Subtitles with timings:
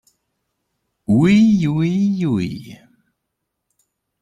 [1.17, 1.37] Ui
[1.73, 1.93] ui
[2.33, 2.51] ui!